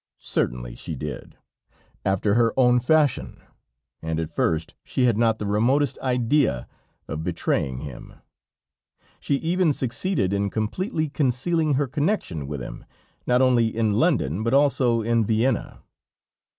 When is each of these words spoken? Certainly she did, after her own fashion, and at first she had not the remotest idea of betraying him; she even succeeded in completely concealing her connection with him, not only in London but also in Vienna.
Certainly 0.17 0.77
she 0.77 0.95
did, 0.95 1.37
after 2.03 2.33
her 2.33 2.51
own 2.57 2.79
fashion, 2.79 3.39
and 4.01 4.19
at 4.19 4.31
first 4.31 4.73
she 4.83 5.03
had 5.03 5.15
not 5.15 5.37
the 5.37 5.45
remotest 5.45 5.99
idea 5.99 6.67
of 7.07 7.23
betraying 7.23 7.81
him; 7.81 8.13
she 9.19 9.35
even 9.35 9.71
succeeded 9.71 10.33
in 10.33 10.49
completely 10.49 11.07
concealing 11.07 11.75
her 11.75 11.85
connection 11.85 12.47
with 12.47 12.61
him, 12.63 12.83
not 13.27 13.43
only 13.43 13.67
in 13.67 13.93
London 13.93 14.41
but 14.41 14.55
also 14.55 15.03
in 15.03 15.23
Vienna. 15.23 15.83